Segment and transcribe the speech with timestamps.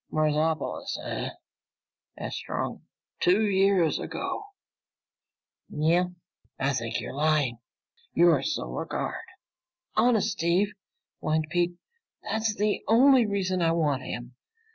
[0.11, 1.29] "Marsopolis, eh?"
[2.17, 2.81] asked Strong.
[3.19, 4.45] "Two years ago?"
[5.69, 6.05] "Yeah."
[6.57, 7.59] "I think you're lying!
[8.15, 9.21] You're Solar Guard."
[9.95, 10.73] "Honest, Steve,"
[11.19, 11.75] whined Pete.
[12.23, 14.33] "That's the only reason I want him.